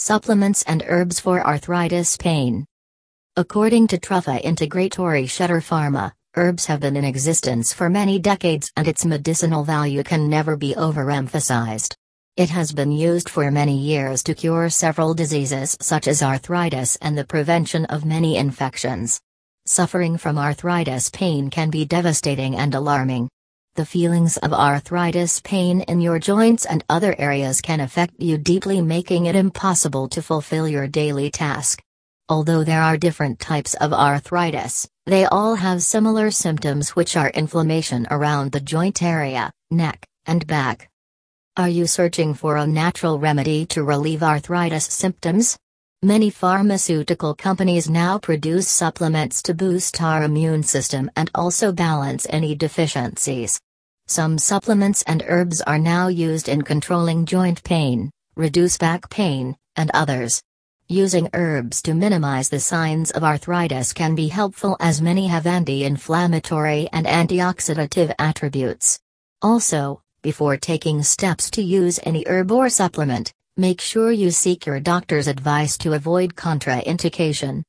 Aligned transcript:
Supplements 0.00 0.62
and 0.62 0.84
herbs 0.86 1.18
for 1.18 1.44
arthritis 1.44 2.16
pain. 2.16 2.64
According 3.34 3.88
to 3.88 3.98
Truffa 3.98 4.40
Integratori 4.44 5.24
Shedir 5.24 5.60
Pharma, 5.60 6.12
herbs 6.36 6.66
have 6.66 6.78
been 6.78 6.96
in 6.96 7.04
existence 7.04 7.72
for 7.72 7.90
many 7.90 8.20
decades 8.20 8.70
and 8.76 8.86
its 8.86 9.04
medicinal 9.04 9.64
value 9.64 10.04
can 10.04 10.30
never 10.30 10.56
be 10.56 10.72
overemphasized. 10.76 11.94
It 12.36 12.48
has 12.48 12.70
been 12.70 12.92
used 12.92 13.28
for 13.28 13.50
many 13.50 13.76
years 13.76 14.22
to 14.22 14.36
cure 14.36 14.70
several 14.70 15.14
diseases 15.14 15.76
such 15.80 16.06
as 16.06 16.22
arthritis 16.22 16.94
and 17.02 17.18
the 17.18 17.24
prevention 17.24 17.84
of 17.86 18.04
many 18.04 18.36
infections. 18.36 19.20
Suffering 19.66 20.16
from 20.16 20.38
arthritis 20.38 21.10
pain 21.10 21.50
can 21.50 21.70
be 21.70 21.84
devastating 21.84 22.54
and 22.54 22.72
alarming. 22.72 23.28
The 23.78 23.86
feelings 23.86 24.38
of 24.38 24.52
arthritis 24.52 25.38
pain 25.38 25.82
in 25.82 26.00
your 26.00 26.18
joints 26.18 26.66
and 26.66 26.82
other 26.88 27.14
areas 27.16 27.60
can 27.60 27.78
affect 27.78 28.14
you 28.18 28.36
deeply, 28.36 28.80
making 28.80 29.26
it 29.26 29.36
impossible 29.36 30.08
to 30.08 30.20
fulfill 30.20 30.66
your 30.66 30.88
daily 30.88 31.30
task. 31.30 31.80
Although 32.28 32.64
there 32.64 32.82
are 32.82 32.96
different 32.96 33.38
types 33.38 33.74
of 33.74 33.92
arthritis, 33.92 34.88
they 35.06 35.26
all 35.26 35.54
have 35.54 35.80
similar 35.84 36.32
symptoms, 36.32 36.96
which 36.96 37.16
are 37.16 37.30
inflammation 37.30 38.04
around 38.10 38.50
the 38.50 38.58
joint 38.58 39.00
area, 39.00 39.52
neck, 39.70 40.04
and 40.26 40.44
back. 40.48 40.90
Are 41.56 41.68
you 41.68 41.86
searching 41.86 42.34
for 42.34 42.56
a 42.56 42.66
natural 42.66 43.20
remedy 43.20 43.64
to 43.66 43.84
relieve 43.84 44.24
arthritis 44.24 44.86
symptoms? 44.86 45.56
Many 46.02 46.30
pharmaceutical 46.30 47.32
companies 47.32 47.88
now 47.88 48.18
produce 48.18 48.66
supplements 48.66 49.40
to 49.42 49.54
boost 49.54 50.02
our 50.02 50.24
immune 50.24 50.64
system 50.64 51.12
and 51.14 51.30
also 51.32 51.70
balance 51.70 52.26
any 52.28 52.56
deficiencies. 52.56 53.60
Some 54.10 54.38
supplements 54.38 55.02
and 55.02 55.22
herbs 55.28 55.60
are 55.60 55.78
now 55.78 56.08
used 56.08 56.48
in 56.48 56.62
controlling 56.62 57.26
joint 57.26 57.62
pain, 57.62 58.10
reduce 58.36 58.78
back 58.78 59.10
pain, 59.10 59.54
and 59.76 59.90
others. 59.92 60.42
Using 60.88 61.28
herbs 61.34 61.82
to 61.82 61.92
minimize 61.92 62.48
the 62.48 62.58
signs 62.58 63.10
of 63.10 63.22
arthritis 63.22 63.92
can 63.92 64.14
be 64.14 64.28
helpful 64.28 64.78
as 64.80 65.02
many 65.02 65.26
have 65.26 65.46
anti 65.46 65.84
inflammatory 65.84 66.88
and 66.90 67.04
antioxidative 67.04 68.14
attributes. 68.18 68.98
Also, 69.42 70.00
before 70.22 70.56
taking 70.56 71.02
steps 71.02 71.50
to 71.50 71.62
use 71.62 72.00
any 72.02 72.24
herb 72.26 72.50
or 72.50 72.70
supplement, 72.70 73.34
make 73.58 73.78
sure 73.78 74.10
you 74.10 74.30
seek 74.30 74.64
your 74.64 74.80
doctor's 74.80 75.26
advice 75.26 75.76
to 75.76 75.92
avoid 75.92 76.34
contraindication. 76.34 77.62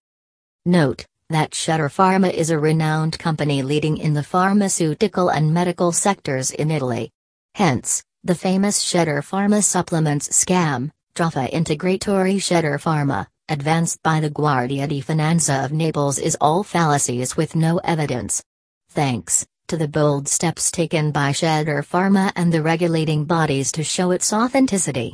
Note 0.65 1.05
that 1.29 1.51
Shedir 1.51 1.89
Pharma 1.89 2.33
is 2.33 2.49
a 2.49 2.57
renowned 2.57 3.19
company 3.19 3.61
leading 3.61 3.97
in 3.97 4.13
the 4.13 4.23
pharmaceutical 4.23 5.29
and 5.29 5.53
medical 5.53 5.91
sectors 5.91 6.49
in 6.51 6.71
Italy. 6.71 7.11
Hence, 7.53 8.03
the 8.23 8.35
famous 8.35 8.83
Shedir 8.83 9.21
Pharma 9.21 9.63
supplements 9.63 10.29
scam, 10.29 10.89
Truffa 11.15 11.51
Integratori 11.51 12.37
Shedir 12.37 12.79
Pharma, 12.79 13.27
advanced 13.47 14.01
by 14.01 14.19
the 14.19 14.29
Guardia 14.29 14.87
di 14.87 15.01
Finanza 15.01 15.63
of 15.63 15.71
Naples 15.71 16.17
is 16.17 16.37
all 16.41 16.63
fallacies 16.63 17.37
with 17.37 17.55
no 17.55 17.77
evidence. 17.83 18.43
Thanks 18.89 19.45
to 19.67 19.77
the 19.77 19.87
bold 19.87 20.27
steps 20.27 20.71
taken 20.71 21.11
by 21.11 21.31
Shedir 21.31 21.85
Pharma 21.85 22.31
and 22.35 22.51
the 22.51 22.63
regulating 22.63 23.25
bodies 23.25 23.71
to 23.73 23.83
show 23.83 24.09
its 24.09 24.33
authenticity. 24.33 25.13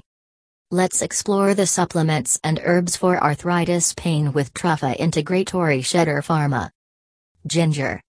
Let's 0.76 1.02
explore 1.02 1.54
the 1.54 1.66
supplements 1.66 2.38
and 2.44 2.60
herbs 2.62 2.98
for 2.98 3.18
arthritis 3.24 3.94
pain 3.94 4.34
with 4.34 4.54
Truffa 4.54 4.98
Integratori 4.98 5.80
Shedir 5.80 6.22
Pharma. 6.22 6.70
Ginger. 7.48 8.02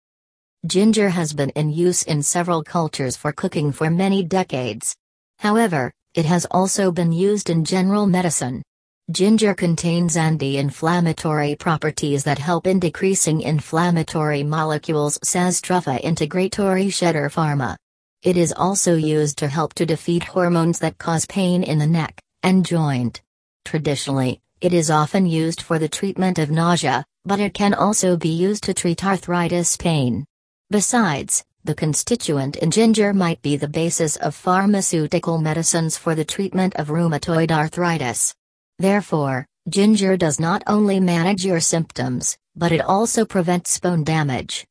Ginger 0.67 1.11
has 1.11 1.33
been 1.33 1.50
in 1.50 1.70
use 1.70 2.03
in 2.03 2.25
several 2.25 2.64
cultures 2.64 3.17
for 3.17 3.31
cooking 3.31 3.70
for 3.70 3.89
many 3.89 4.25
decades. 4.25 4.97
However, 5.39 5.92
it 6.14 6.25
has 6.25 6.45
also 6.50 6.91
been 6.91 7.12
used 7.12 7.50
in 7.50 7.64
general 7.64 8.05
medicine. 8.05 8.64
Ginger 9.12 9.55
contains 9.55 10.17
anti-inflammatory 10.17 11.55
properties 11.55 12.25
that 12.25 12.41
help 12.41 12.67
in 12.67 12.80
decreasing 12.80 13.42
inflammatory 13.42 14.42
molecules 14.42 15.20
says 15.23 15.61
Truffa 15.61 16.03
Integratori 16.03 16.89
Shedir 16.89 17.30
Pharma. 17.30 17.77
It 18.24 18.36
is 18.36 18.52
also 18.57 18.96
used 18.96 19.39
to 19.39 19.46
help 19.46 19.73
to 19.74 19.86
defeat 19.86 20.24
hormones 20.24 20.80
that 20.80 20.98
cause 20.98 21.27
pain 21.27 21.63
in 21.63 21.79
the 21.79 21.86
neck 21.86 22.20
and 22.46 22.64
joint. 22.64 23.23
Traditionally, 23.64 24.40
it 24.61 24.73
is 24.73 24.89
often 24.89 25.27
used 25.27 25.61
for 25.61 25.80
the 25.80 25.89
treatment 25.89 26.39
of 26.39 26.48
nausea, 26.48 27.05
but 27.24 27.40
it 27.40 27.55
can 27.55 27.74
also 27.74 28.17
be 28.17 28.29
used 28.29 28.62
to 28.62 28.73
treat 28.73 29.05
arthritis 29.05 29.77
pain. 29.77 30.24
Besides, 30.70 31.45
the 31.64 31.74
constituent 31.74 32.55
in 32.55 32.70
ginger 32.70 33.12
might 33.12 33.42
be 33.42 33.57
the 33.57 33.67
basis 33.67 34.14
of 34.14 34.36
pharmaceutical 34.36 35.39
medicines 35.39 35.96
for 35.96 36.14
the 36.14 36.24
treatment 36.24 36.77
of 36.77 36.86
rheumatoid 36.86 37.51
arthritis. 37.51 38.33
Therefore, 38.78 39.45
ginger 39.68 40.17
does 40.17 40.39
not 40.39 40.63
only 40.68 41.01
manage 41.01 41.45
your 41.45 41.58
symptoms, 41.58 42.39
but 42.55 42.70
it 42.70 42.80
also 42.80 43.24
prevents 43.24 43.80
bone 43.80 44.05
damage. 44.05 44.64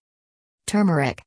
Turmeric. 0.66 1.22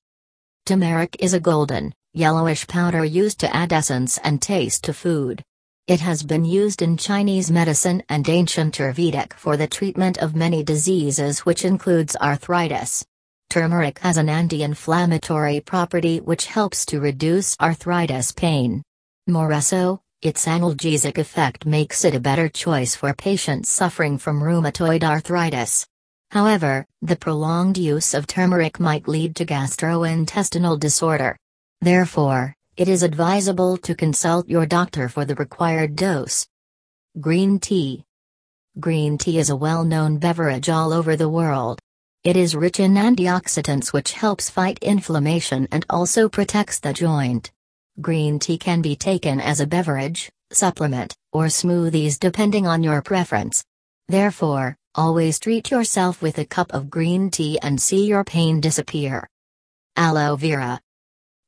Turmeric 0.64 1.14
is 1.20 1.34
a 1.34 1.40
golden, 1.40 1.92
yellowish 2.14 2.66
powder 2.66 3.04
used 3.04 3.38
to 3.40 3.54
add 3.54 3.70
essence 3.70 4.16
and 4.24 4.40
taste 4.40 4.84
to 4.84 4.94
food. 4.94 5.44
It 5.88 6.00
has 6.00 6.22
been 6.22 6.44
used 6.44 6.82
in 6.82 6.98
Chinese 6.98 7.50
medicine 7.50 8.02
and 8.10 8.28
ancient 8.28 8.76
Ayurvedic 8.76 9.32
for 9.32 9.56
the 9.56 9.66
treatment 9.66 10.18
of 10.18 10.36
many 10.36 10.62
diseases 10.62 11.46
which 11.46 11.64
includes 11.64 12.14
arthritis. 12.20 13.06
Turmeric 13.48 13.98
has 14.00 14.18
an 14.18 14.28
anti-inflammatory 14.28 15.60
property 15.60 16.20
which 16.20 16.44
helps 16.44 16.84
to 16.84 17.00
reduce 17.00 17.56
arthritis 17.58 18.32
pain. 18.32 18.82
More 19.26 19.58
so, 19.62 20.02
its 20.20 20.44
analgesic 20.44 21.16
effect 21.16 21.64
makes 21.64 22.04
it 22.04 22.14
a 22.14 22.20
better 22.20 22.50
choice 22.50 22.94
for 22.94 23.14
patients 23.14 23.70
suffering 23.70 24.18
from 24.18 24.42
rheumatoid 24.42 25.02
arthritis. 25.02 25.86
However, 26.32 26.84
the 27.00 27.16
prolonged 27.16 27.78
use 27.78 28.12
of 28.12 28.26
turmeric 28.26 28.78
might 28.78 29.08
lead 29.08 29.34
to 29.36 29.46
gastrointestinal 29.46 30.78
disorder. 30.78 31.38
Therefore, 31.80 32.57
it 32.78 32.86
is 32.86 33.02
advisable 33.02 33.76
to 33.76 33.92
consult 33.92 34.48
your 34.48 34.64
doctor 34.64 35.08
for 35.08 35.24
the 35.24 35.34
required 35.34 35.96
dose. 35.96 36.46
Green 37.20 37.58
tea. 37.58 38.04
Green 38.78 39.18
tea 39.18 39.40
is 39.40 39.50
a 39.50 39.56
well 39.56 39.82
known 39.82 40.18
beverage 40.18 40.68
all 40.68 40.92
over 40.92 41.16
the 41.16 41.28
world. 41.28 41.80
It 42.22 42.36
is 42.36 42.54
rich 42.54 42.78
in 42.78 42.94
antioxidants 42.94 43.92
which 43.92 44.12
helps 44.12 44.48
fight 44.48 44.78
inflammation 44.80 45.66
and 45.72 45.84
also 45.90 46.28
protects 46.28 46.78
the 46.78 46.92
joint. 46.92 47.50
Green 48.00 48.38
tea 48.38 48.58
can 48.58 48.80
be 48.80 48.94
taken 48.94 49.40
as 49.40 49.58
a 49.58 49.66
beverage, 49.66 50.30
supplement, 50.52 51.16
or 51.32 51.46
smoothies 51.46 52.16
depending 52.16 52.68
on 52.68 52.84
your 52.84 53.02
preference. 53.02 53.64
Therefore, 54.06 54.76
always 54.94 55.40
treat 55.40 55.72
yourself 55.72 56.22
with 56.22 56.38
a 56.38 56.44
cup 56.44 56.72
of 56.72 56.90
green 56.90 57.32
tea 57.32 57.58
and 57.60 57.82
see 57.82 58.06
your 58.06 58.22
pain 58.22 58.60
disappear. 58.60 59.28
Aloe 59.96 60.36
vera. 60.36 60.80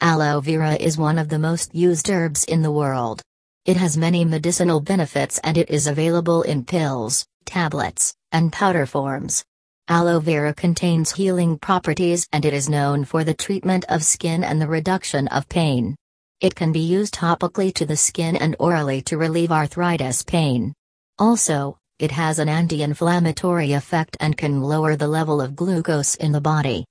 Aloe 0.02 0.40
vera 0.40 0.76
is 0.76 0.96
one 0.96 1.18
of 1.18 1.28
the 1.28 1.38
most 1.38 1.74
used 1.74 2.08
herbs 2.08 2.44
in 2.44 2.62
the 2.62 2.72
world. 2.72 3.20
It 3.66 3.76
has 3.76 3.98
many 3.98 4.24
medicinal 4.24 4.80
benefits 4.80 5.38
and 5.44 5.58
it 5.58 5.68
is 5.68 5.86
available 5.86 6.40
in 6.40 6.64
pills, 6.64 7.26
tablets, 7.44 8.14
and 8.32 8.50
powder 8.50 8.86
forms. 8.86 9.44
Aloe 9.88 10.20
vera 10.20 10.54
contains 10.54 11.12
healing 11.12 11.58
properties 11.58 12.26
and 12.32 12.46
it 12.46 12.54
is 12.54 12.70
known 12.70 13.04
for 13.04 13.24
the 13.24 13.34
treatment 13.34 13.84
of 13.90 14.02
skin 14.02 14.42
and 14.42 14.58
the 14.58 14.68
reduction 14.68 15.28
of 15.28 15.46
pain. 15.50 15.94
It 16.40 16.54
can 16.54 16.72
be 16.72 16.80
used 16.80 17.12
topically 17.12 17.70
to 17.74 17.84
the 17.84 17.96
skin 17.96 18.36
and 18.36 18.56
orally 18.58 19.02
to 19.02 19.18
relieve 19.18 19.52
arthritis 19.52 20.22
pain. 20.22 20.72
Also, 21.18 21.76
it 21.98 22.12
has 22.12 22.38
an 22.38 22.48
anti-inflammatory 22.48 23.74
effect 23.74 24.16
and 24.18 24.34
can 24.34 24.62
lower 24.62 24.96
the 24.96 25.08
level 25.08 25.42
of 25.42 25.54
glucose 25.54 26.14
in 26.14 26.32
the 26.32 26.40
body. 26.40 26.86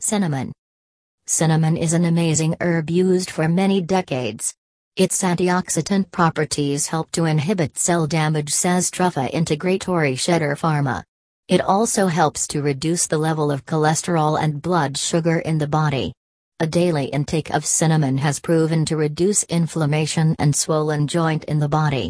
Cinnamon. 0.00 0.52
Cinnamon 1.32 1.76
is 1.76 1.92
an 1.92 2.06
amazing 2.06 2.56
herb 2.60 2.90
used 2.90 3.30
for 3.30 3.46
many 3.46 3.80
decades. 3.80 4.52
Its 4.96 5.22
antioxidant 5.22 6.10
properties 6.10 6.88
help 6.88 7.12
to 7.12 7.26
inhibit 7.26 7.78
cell 7.78 8.08
damage 8.08 8.50
says 8.52 8.90
Truffa 8.90 9.30
Integratori 9.30 10.14
Shedir 10.24 10.58
Pharma. 10.58 11.04
It 11.46 11.60
also 11.60 12.08
helps 12.08 12.48
to 12.48 12.62
reduce 12.62 13.06
the 13.06 13.16
level 13.28 13.52
of 13.52 13.64
cholesterol 13.64 14.42
and 14.42 14.60
blood 14.60 14.98
sugar 14.98 15.38
in 15.38 15.58
the 15.58 15.68
body. 15.68 16.12
A 16.58 16.66
daily 16.66 17.04
intake 17.04 17.50
of 17.50 17.64
cinnamon 17.64 18.18
has 18.18 18.40
proven 18.40 18.84
to 18.86 18.96
reduce 18.96 19.44
inflammation 19.44 20.34
and 20.40 20.52
swollen 20.52 21.06
joint 21.06 21.44
in 21.44 21.60
the 21.60 21.68
body. 21.68 22.08